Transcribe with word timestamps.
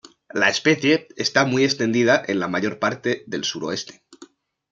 La 0.33 0.49
especie 0.49 1.09
está 1.15 1.45
muy 1.45 1.63
extendida 1.63 2.23
en 2.27 2.39
la 2.39 2.47
mayor 2.47 2.79
parte 2.79 3.23
del 3.27 3.43
sur-oeste. 3.43 4.03